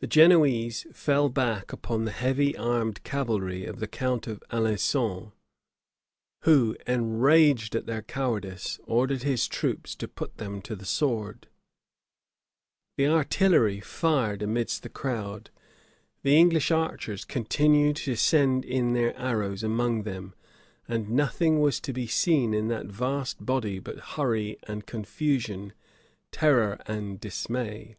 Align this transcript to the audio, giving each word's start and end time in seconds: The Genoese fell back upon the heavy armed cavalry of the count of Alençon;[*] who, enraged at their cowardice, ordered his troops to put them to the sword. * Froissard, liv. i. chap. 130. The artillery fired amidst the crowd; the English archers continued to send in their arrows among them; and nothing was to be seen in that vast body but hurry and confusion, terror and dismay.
The 0.00 0.06
Genoese 0.06 0.86
fell 0.92 1.30
back 1.30 1.72
upon 1.72 2.04
the 2.04 2.10
heavy 2.10 2.54
armed 2.58 3.02
cavalry 3.04 3.64
of 3.64 3.80
the 3.80 3.86
count 3.88 4.26
of 4.26 4.42
Alençon;[*] 4.50 5.32
who, 6.42 6.76
enraged 6.86 7.74
at 7.74 7.86
their 7.86 8.02
cowardice, 8.02 8.78
ordered 8.84 9.22
his 9.22 9.48
troops 9.48 9.94
to 9.94 10.06
put 10.06 10.36
them 10.36 10.60
to 10.60 10.76
the 10.76 10.84
sword. 10.84 11.48
* 12.08 12.98
Froissard, 12.98 13.00
liv. 13.00 13.14
i. 13.16 13.22
chap. 13.24 13.32
130. 13.32 13.32
The 13.32 13.44
artillery 13.46 13.80
fired 13.80 14.42
amidst 14.42 14.82
the 14.82 14.90
crowd; 14.90 15.48
the 16.22 16.36
English 16.36 16.70
archers 16.70 17.24
continued 17.24 17.96
to 17.96 18.14
send 18.14 18.62
in 18.62 18.92
their 18.92 19.16
arrows 19.18 19.62
among 19.62 20.02
them; 20.02 20.34
and 20.86 21.08
nothing 21.08 21.60
was 21.60 21.80
to 21.80 21.94
be 21.94 22.06
seen 22.06 22.52
in 22.52 22.68
that 22.68 22.88
vast 22.88 23.42
body 23.46 23.78
but 23.78 23.98
hurry 24.16 24.58
and 24.64 24.84
confusion, 24.84 25.72
terror 26.30 26.78
and 26.86 27.18
dismay. 27.18 27.96